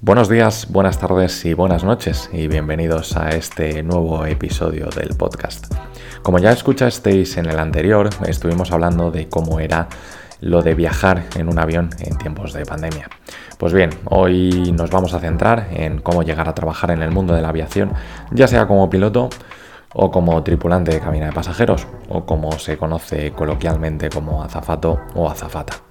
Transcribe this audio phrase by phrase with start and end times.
[0.00, 5.72] Buenos días, buenas tardes y buenas noches y bienvenidos a este nuevo episodio del podcast.
[6.22, 9.88] Como ya escuchasteis en el anterior, estuvimos hablando de cómo era
[10.40, 13.08] lo de viajar en un avión en tiempos de pandemia.
[13.56, 17.34] Pues bien, hoy nos vamos a centrar en cómo llegar a trabajar en el mundo
[17.34, 17.92] de la aviación,
[18.30, 19.30] ya sea como piloto
[19.94, 25.30] o como tripulante de cabina de pasajeros, o como se conoce coloquialmente como azafato o
[25.30, 25.83] azafata.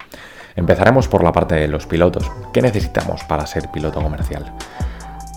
[0.55, 2.31] Empezaremos por la parte de los pilotos.
[2.53, 4.53] ¿Qué necesitamos para ser piloto comercial?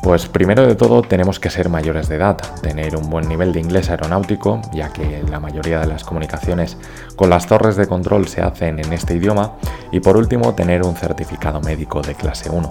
[0.03, 3.59] Pues primero de todo tenemos que ser mayores de edad, tener un buen nivel de
[3.59, 6.77] inglés aeronáutico, ya que la mayoría de las comunicaciones
[7.17, 9.55] con las torres de control se hacen en este idioma,
[9.91, 12.69] y por último tener un certificado médico de clase 1.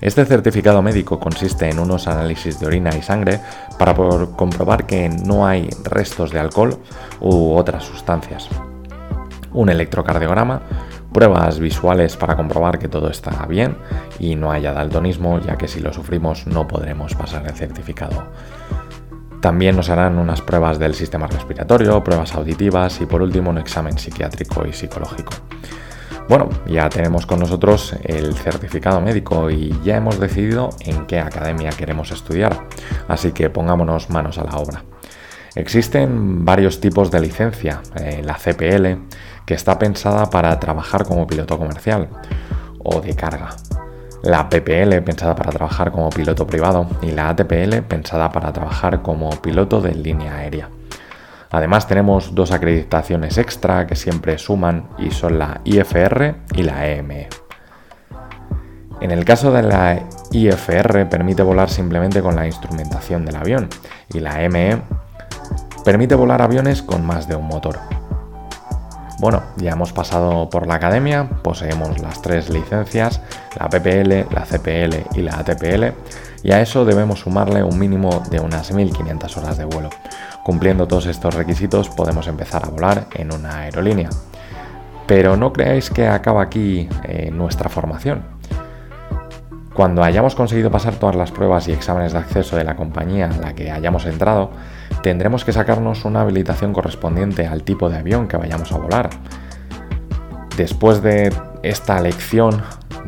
[0.00, 3.40] Este certificado médico consiste en unos análisis de orina y sangre
[3.78, 3.94] para
[4.36, 6.78] comprobar que no hay restos de alcohol
[7.20, 8.48] u otras sustancias.
[9.52, 10.62] Un electrocardiograma,
[11.14, 13.76] pruebas visuales para comprobar que todo está bien
[14.18, 18.26] y no haya daltonismo, ya que si lo sufrimos no podremos pasar el certificado.
[19.40, 23.96] También nos harán unas pruebas del sistema respiratorio, pruebas auditivas y por último un examen
[23.96, 25.32] psiquiátrico y psicológico.
[26.28, 31.70] Bueno, ya tenemos con nosotros el certificado médico y ya hemos decidido en qué academia
[31.70, 32.66] queremos estudiar,
[33.06, 34.82] así que pongámonos manos a la obra.
[35.54, 39.06] Existen varios tipos de licencia, eh, la CPL,
[39.46, 42.08] que está pensada para trabajar como piloto comercial
[42.82, 43.50] o de carga,
[44.24, 49.30] la PPL pensada para trabajar como piloto privado y la ATPL pensada para trabajar como
[49.42, 50.70] piloto de línea aérea.
[51.50, 57.28] Además tenemos dos acreditaciones extra que siempre suman y son la IFR y la EME.
[59.00, 60.00] En el caso de la
[60.32, 63.68] IFR permite volar simplemente con la instrumentación del avión
[64.12, 64.80] y la EME
[65.84, 67.78] permite volar aviones con más de un motor.
[69.20, 73.20] Bueno, ya hemos pasado por la academia, poseemos las tres licencias,
[73.58, 75.94] la PPL, la CPL y la ATPL,
[76.42, 79.90] y a eso debemos sumarle un mínimo de unas 1500 horas de vuelo.
[80.42, 84.10] Cumpliendo todos estos requisitos podemos empezar a volar en una aerolínea.
[85.06, 88.24] Pero no creáis que acaba aquí eh, nuestra formación.
[89.74, 93.40] Cuando hayamos conseguido pasar todas las pruebas y exámenes de acceso de la compañía en
[93.40, 94.50] la que hayamos entrado,
[95.02, 99.10] tendremos que sacarnos una habilitación correspondiente al tipo de avión que vayamos a volar.
[100.56, 102.62] Después de esta lección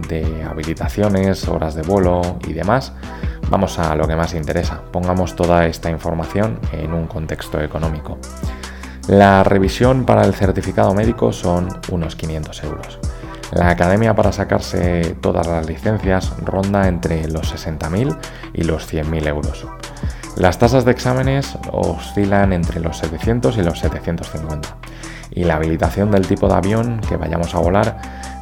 [0.09, 2.93] de habilitaciones, horas de vuelo y demás,
[3.49, 4.81] Vamos a lo que más interesa.
[4.91, 8.19] Pongamos toda esta información en un contexto económico.
[9.07, 12.99] La revisión para el certificado médico son unos 500 euros.
[13.53, 18.19] La academia para sacarse todas las licencias ronda entre los 60.000
[18.53, 19.65] y los 100.000 euros.
[20.37, 24.77] Las tasas de exámenes oscilan entre los 700 y los 750.
[25.31, 27.97] Y la habilitación del tipo de avión que vayamos a volar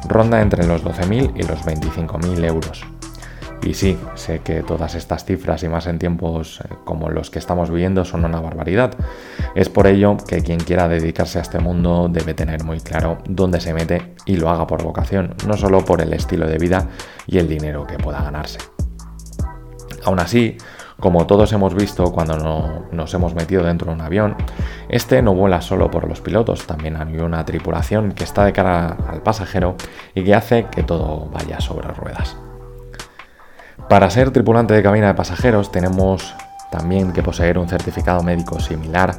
[0.07, 2.85] ronda entre los 12.000 y los 25.000 euros.
[3.63, 7.39] Y sí, sé que todas estas cifras y más en tiempos eh, como los que
[7.39, 8.93] estamos viviendo son una barbaridad.
[9.55, 13.61] Es por ello que quien quiera dedicarse a este mundo debe tener muy claro dónde
[13.61, 16.89] se mete y lo haga por vocación, no solo por el estilo de vida
[17.25, 18.59] y el dinero que pueda ganarse.
[20.03, 20.57] Aún así,
[20.99, 24.35] como todos hemos visto cuando nos hemos metido dentro de un avión,
[24.89, 28.95] este no vuela solo por los pilotos, también hay una tripulación que está de cara
[29.07, 29.75] al pasajero
[30.13, 32.37] y que hace que todo vaya sobre ruedas.
[33.89, 36.33] Para ser tripulante de cabina de pasajeros tenemos
[36.71, 39.15] también que poseer un certificado médico similar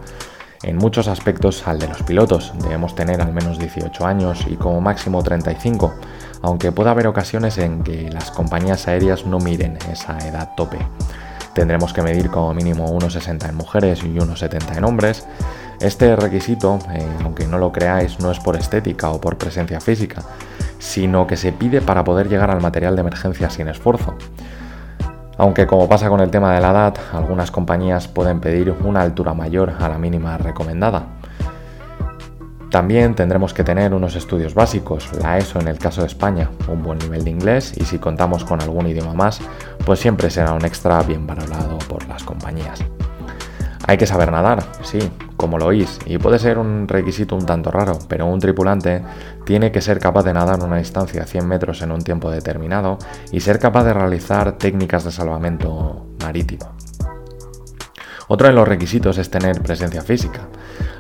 [0.62, 2.53] en muchos aspectos al de los pilotos.
[2.62, 5.94] Debemos tener al menos 18 años y como máximo 35,
[6.43, 10.78] aunque puede haber ocasiones en que las compañías aéreas no miren esa edad tope.
[11.56, 15.27] Tendremos que medir como mínimo 1,60 en mujeres y 1,70 en hombres.
[15.81, 20.21] Este requisito, eh, aunque no lo creáis, no es por estética o por presencia física,
[20.78, 24.19] sino que se pide para poder llegar al material de emergencia sin esfuerzo.
[25.39, 29.33] Aunque como pasa con el tema de la edad, algunas compañías pueden pedir una altura
[29.33, 31.06] mayor a la mínima recomendada.
[32.76, 36.82] También tendremos que tener unos estudios básicos, la ESO en el caso de España, un
[36.82, 39.41] buen nivel de inglés y si contamos con algún idioma más,
[39.87, 42.84] pues siempre será un extra bien valorado por las compañías.
[43.87, 44.99] Hay que saber nadar, sí,
[45.38, 49.02] como lo oís, y puede ser un requisito un tanto raro, pero un tripulante
[49.46, 52.99] tiene que ser capaz de nadar una distancia de 100 metros en un tiempo determinado
[53.32, 56.76] y ser capaz de realizar técnicas de salvamento marítimo.
[58.29, 60.40] Otro de los requisitos es tener presencia física.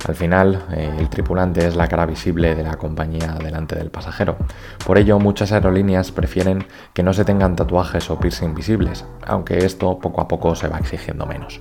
[0.06, 4.36] Al final, eh, el tripulante es la cara visible de la compañía delante del pasajero.
[4.86, 6.64] Por ello, muchas aerolíneas prefieren
[6.94, 10.78] que no se tengan tatuajes o piercing visibles, aunque esto poco a poco se va
[10.78, 11.60] exigiendo menos.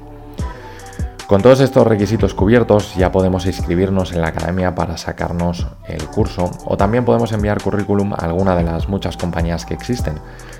[1.25, 6.51] Con todos estos requisitos cubiertos ya podemos inscribirnos en la academia para sacarnos el curso
[6.65, 10.19] o también podemos enviar currículum a alguna de las muchas compañías que existen,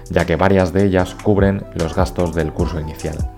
[0.10, 3.35] ya que varias de ellas cubren los gastos del curso inicial.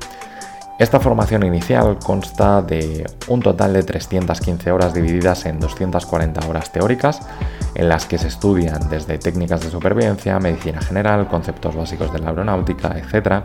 [0.80, 7.22] Esta formación inicial consta de un total de 315 horas divididas en 240 horas teóricas,
[7.74, 12.30] en las que se estudian desde técnicas de supervivencia, medicina general, conceptos básicos de la
[12.30, 13.44] aeronáutica, etc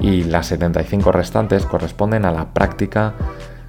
[0.00, 3.14] y las 75 restantes corresponden a la práctica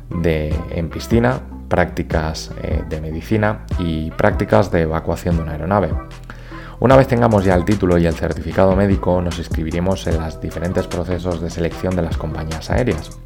[0.10, 5.92] de, en piscina, prácticas eh, de medicina y prácticas de evacuación de una aeronave.
[6.80, 10.86] Una vez tengamos ya el título y el certificado médico, nos inscribiremos en los diferentes
[10.86, 13.18] procesos de selección de las compañías aéreas.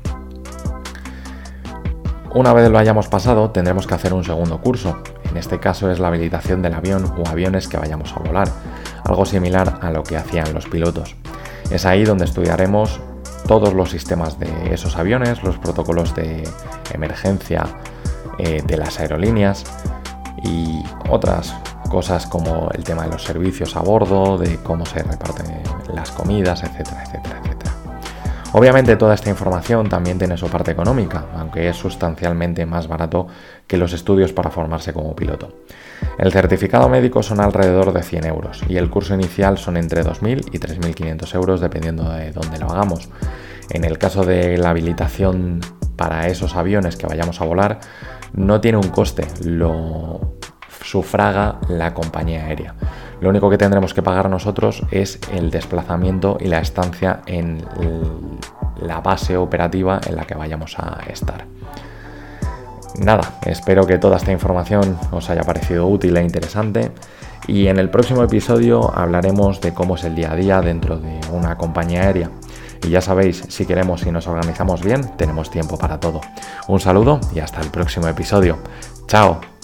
[2.34, 5.00] Una vez lo hayamos pasado, tendremos que hacer un segundo curso.
[5.30, 8.48] En este caso es la habilitación del avión o aviones que vayamos a volar,
[9.04, 11.18] algo similar a lo que hacían los pilotos.
[11.70, 13.02] Es ahí donde estudiaremos
[13.48, 16.48] todos los sistemas de esos aviones, los protocolos de
[16.94, 17.66] emergencia
[18.38, 19.66] eh, de las aerolíneas
[20.42, 21.54] y otras
[21.92, 25.62] cosas como el tema de los servicios a bordo, de cómo se reparten
[25.94, 27.72] las comidas, etcétera, etcétera, etcétera.
[28.54, 33.28] Obviamente toda esta información también tiene su parte económica, aunque es sustancialmente más barato
[33.68, 35.54] que los estudios para formarse como piloto.
[36.18, 40.50] El certificado médico son alrededor de 100 euros y el curso inicial son entre 2.000
[40.54, 43.10] y 3.500 euros dependiendo de dónde lo hagamos.
[43.70, 45.60] En el caso de la habilitación
[45.98, 47.80] para esos aviones que vayamos a volar,
[48.34, 50.41] no tiene un coste, lo
[50.84, 52.76] sufraga la compañía aérea.
[53.20, 57.64] Lo único que tendremos que pagar nosotros es el desplazamiento y la estancia en
[58.82, 61.46] la base operativa en la que vayamos a estar.
[63.00, 66.92] Nada, espero que toda esta información os haya parecido útil e interesante
[67.48, 71.20] y en el próximo episodio hablaremos de cómo es el día a día dentro de
[71.32, 72.30] una compañía aérea.
[72.84, 76.22] Y ya sabéis, si queremos y nos organizamos bien, tenemos tiempo para todo.
[76.68, 78.58] Un saludo y hasta el próximo episodio.
[79.08, 79.61] Chao.